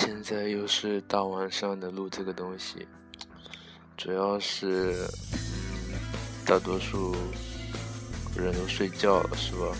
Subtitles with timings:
[0.00, 2.88] 现在又是大晚上的录这个东西，
[3.98, 6.00] 主要是，嗯，
[6.46, 7.14] 大多数
[8.34, 9.76] 人都睡觉了，是吧？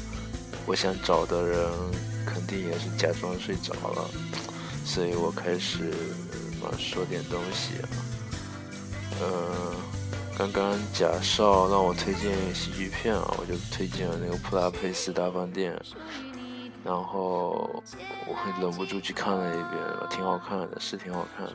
[0.67, 1.67] 我想找的人
[2.27, 4.11] 肯定也是假装睡着了，
[4.85, 5.91] 所以我开始
[6.61, 7.77] 嘛说点东西。
[9.23, 9.75] 嗯，
[10.37, 15.75] 刚刚贾少让我推荐喜剧片啊，我就推荐了那个《普拉佩斯大饭店》。
[16.83, 17.83] 然后
[18.27, 21.55] 我会忍不住去看了一遍，挺好看的，是挺好看的。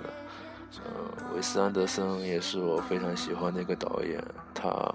[0.78, 4.94] 嗯，韦斯安德森也是我非常喜欢的一个导演，他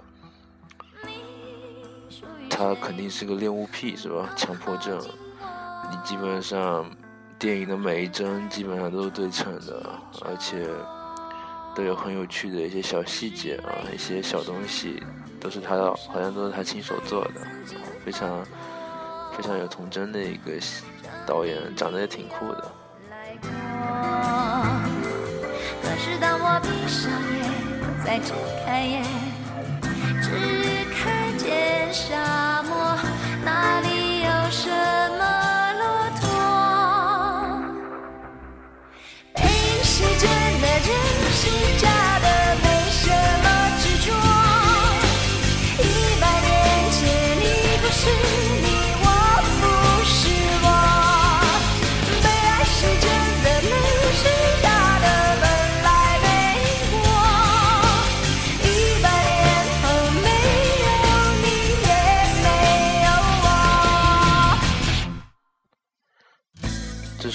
[2.48, 4.30] 他肯定是个恋物癖，是吧？
[4.36, 5.00] 强迫症，
[5.90, 6.88] 你基本上
[7.38, 9.84] 电影的每一帧基本上都是对称的，
[10.22, 10.68] 而且
[11.74, 15.02] 都有很有趣的一些小细节啊，一些小东西
[15.40, 17.40] 都是他好像都是他亲手做的，
[18.04, 18.46] 非常。
[19.40, 20.52] 非常有童真的一个
[21.26, 22.70] 导演，长得也挺酷的。
[25.82, 27.50] 可是当我闭上眼，
[28.04, 29.02] 再睁开眼，
[30.20, 30.28] 只
[30.92, 32.20] 看见伤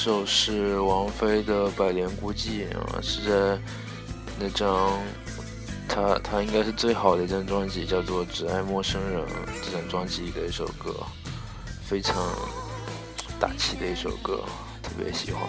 [0.05, 3.59] 首是王菲的《百年孤寂》啊，是在
[4.39, 5.01] 那张
[5.89, 9.19] 她她应该是最好的一张专辑，叫做《只爱陌生人》
[9.63, 10.95] 这张专辑的一首歌，
[11.83, 12.15] 非常
[13.39, 14.43] 大气的一首歌，
[14.83, 15.41] 特别喜欢。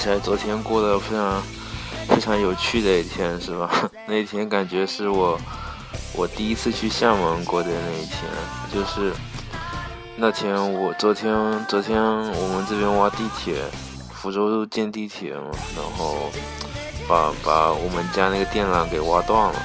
[0.00, 1.42] 起来昨天过得非常
[2.08, 3.68] 非常有趣的一天，是吧？
[4.08, 5.38] 那一天感觉是我
[6.14, 8.24] 我第一次去厦门过的那一天，
[8.72, 9.12] 就是
[10.16, 11.30] 那天我昨天
[11.68, 13.62] 昨天我们这边挖地铁，
[14.14, 16.32] 福州建地铁嘛，然后
[17.06, 19.58] 把把我们家那个电缆给挖断了，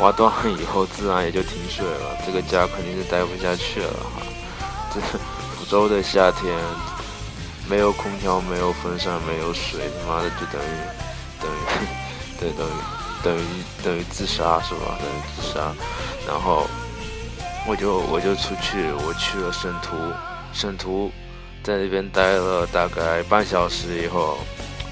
[0.00, 4.22] 挖断了以后自然也就停水了，这个家肯定是待不下去了哈。
[4.92, 5.00] 这
[5.56, 6.52] 福州的夏天。
[7.68, 10.70] 没有空调，没有风扇，没有水，他妈的就等于
[11.40, 11.54] 等于
[12.38, 12.72] 对等于
[13.22, 13.42] 等于
[13.82, 14.98] 等于自杀是吧？
[15.00, 15.74] 等于自杀。
[16.26, 16.66] 然后
[17.66, 19.96] 我就我就出去，我去了省图，
[20.52, 21.10] 省图
[21.64, 24.38] 在那边待了大概半小时以后，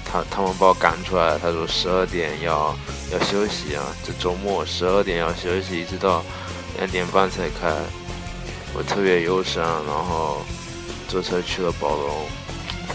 [0.03, 2.75] 他他们把我赶出来，他说十二点要
[3.11, 6.23] 要休息啊，这周末十二点要休息，一直到
[6.77, 7.73] 两点半才开。
[8.73, 10.41] 我特别忧伤，然后
[11.07, 12.27] 坐车去了宝龙。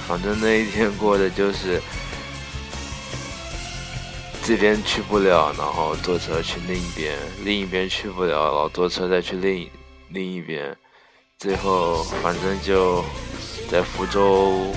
[0.07, 1.81] 反正那一天过的就是
[4.43, 9.71] 这边去不了，然后坐车去另一边，另一边去不了，然后坐车再去另
[10.09, 10.77] 另一边，
[11.39, 13.05] 最后反正就
[13.71, 14.73] 在福州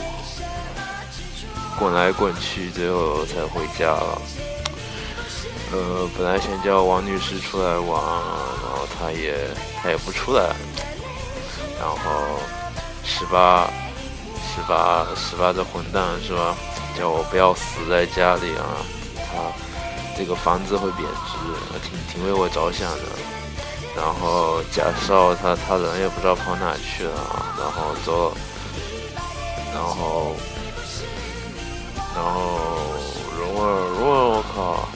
[1.80, 4.22] 滚来滚去，最后才回家了。
[5.72, 9.36] 呃，本来想叫王女士出来玩，然后她也
[9.82, 10.54] 她也不出来，
[11.80, 12.40] 然后
[13.04, 13.68] 十八。
[14.54, 16.56] 十八十八的混蛋是吧？
[16.96, 18.86] 叫我不要死在家里啊！
[19.18, 19.42] 他
[20.16, 21.38] 这个房子会贬值，
[21.82, 23.04] 挺挺为我着想的。
[23.96, 28.32] 然后贾少他他人也不知道跑哪去了，然后走，
[29.74, 30.36] 然后
[32.16, 32.70] 然后
[33.40, 33.66] 蓉儿
[34.00, 34.88] 蓉儿，我靠，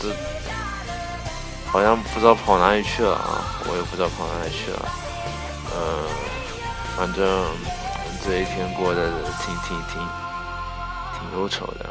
[0.00, 0.08] 这
[1.72, 3.62] 好像不知道跑哪里去了啊！
[3.68, 4.88] 我也不知道跑哪里去了，
[6.96, 7.24] 反正
[8.24, 9.10] 这一天过得
[9.40, 10.00] 挺挺挺
[11.12, 11.88] 挺忧愁的。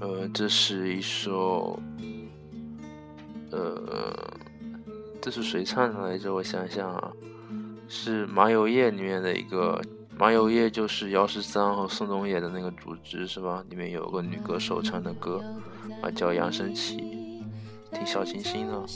[0.00, 1.78] 呃，这是一首，
[3.50, 4.12] 呃，
[5.20, 6.32] 这是谁唱的来着？
[6.32, 7.12] 我想想啊，
[7.88, 9.80] 是《麻油叶》里面的一个，
[10.18, 13.64] 《麻油叶》就是姚十三和宋冬野的那个组织是吧？
[13.70, 15.42] 里面有个女歌手唱的歌，
[16.00, 17.42] 啊，叫杨升起，
[17.92, 18.86] 挺小清新的。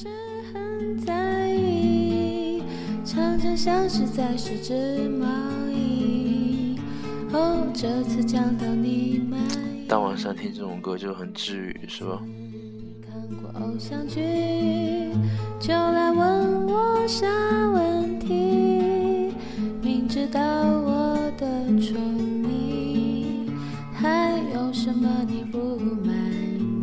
[9.93, 12.19] 大晚上听这种歌就很治愈，是吧？
[13.07, 14.23] 看过偶像剧，
[15.61, 17.27] 就来问我啥
[17.75, 19.35] 问题？
[19.83, 21.47] 明知道我的
[21.79, 21.95] 宠
[22.43, 23.51] 你，
[23.93, 26.17] 还有什么你不满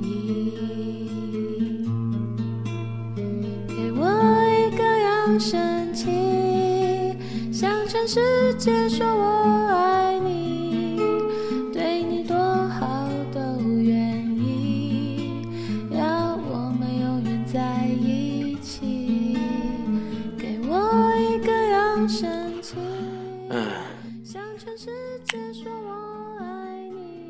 [0.03, 0.53] 意？
[3.67, 4.05] 给我
[4.53, 6.05] 一个扬声器，
[7.51, 9.58] 向全世界说我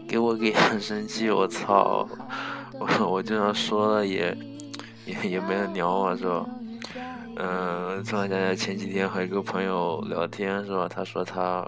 [0.07, 2.07] 给我给很生气，我操！
[2.79, 4.35] 我 我这样说了也
[5.05, 6.45] 也也没人鸟我是吧？
[7.35, 10.87] 嗯，突然想起前几天和一个朋友聊天是吧？
[10.89, 11.63] 他说他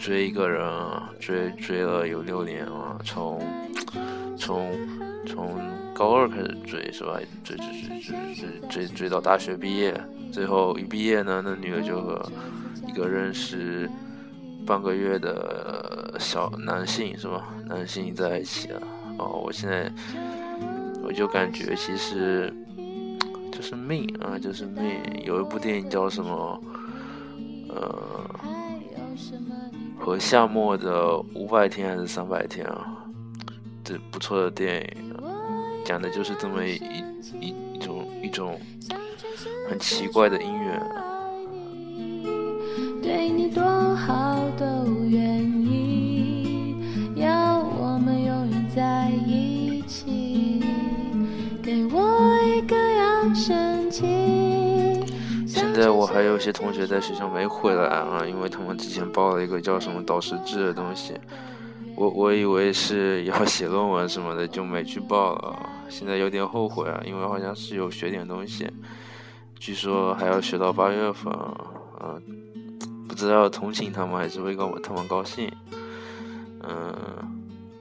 [0.00, 0.66] 追一个人，
[1.20, 3.40] 追追了有六年了，从
[4.36, 4.72] 从
[5.26, 5.56] 从
[5.94, 7.20] 高二开始追是吧？
[7.44, 9.94] 追追追追追追追到大学毕业，
[10.32, 12.28] 最后一毕业呢，那女的就和
[12.88, 13.88] 一个认识。
[14.70, 17.52] 半个月的小男性是吧？
[17.66, 18.80] 男性在一起了
[19.18, 19.92] 哦，我现在
[21.02, 22.54] 我就感觉其实
[23.50, 25.00] 就是命啊，就是命。
[25.24, 26.62] 有一部电影叫什么？
[27.70, 28.24] 呃，
[29.98, 32.96] 和夏末的五百天还是三百天啊？
[33.82, 35.16] 这不错的电影，
[35.84, 36.76] 讲的就是这么一
[37.40, 38.56] 一一种一种
[39.68, 40.80] 很奇怪的姻缘。
[43.02, 43.64] 对你多
[43.96, 44.39] 好
[55.80, 61.14] 现在我还有些同学在学校没回来啊，因为他们之前报了一个叫什么导师制的东西，
[61.96, 65.58] 我我以为是 要写论文什么的，就没去报了。
[65.88, 68.70] 现在有点后悔啊，因为好像是有学点东西，
[69.58, 72.20] 据说还要学到八月份啊。
[73.08, 75.50] 不知道同情他们还是为高他们高兴，
[76.62, 76.94] 嗯，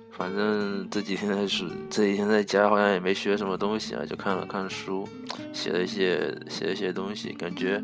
[0.10, 5.06] 反正这几天在暑这几天在家好像也没学什么东西啊，就看了看书，
[5.53, 7.83] 写了一些写了一些东西，感觉，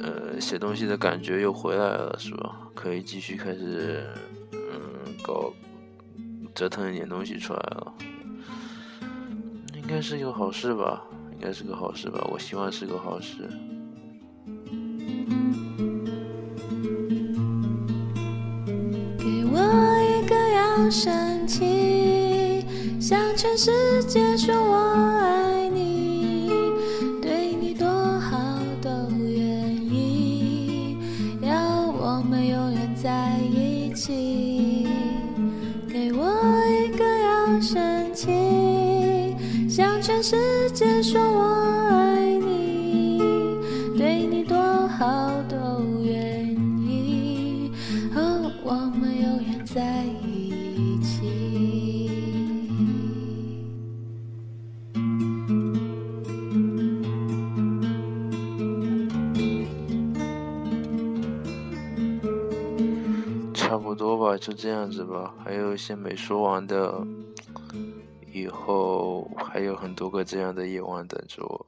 [0.00, 2.56] 呃，写东西的感觉又回来了，是吧？
[2.74, 4.04] 可以继续开始，
[4.52, 5.52] 嗯，搞
[6.54, 7.94] 折腾一点东西出来了，
[9.74, 11.04] 应该是一个好事吧？
[11.32, 12.20] 应该是个好事吧？
[12.30, 13.48] 我希望是个好事。
[19.16, 19.56] 给我
[20.02, 22.64] 一个扬声器，
[23.00, 24.76] 向全世界说我
[25.20, 25.47] 爱
[39.78, 41.40] 向全世界说我
[41.88, 43.20] 爱你，
[43.96, 44.58] 对你多
[44.88, 47.70] 好都愿意，
[48.12, 52.10] 哦，我们永远在一起。
[63.54, 65.32] 差不多吧，就这样子吧。
[65.44, 67.06] 还有一些没说完的，
[68.32, 71.67] 以后还有很多个这样的夜晚等着我。